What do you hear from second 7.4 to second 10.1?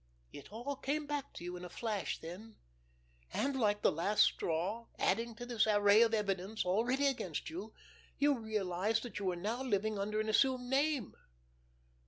you, you realized that you were now living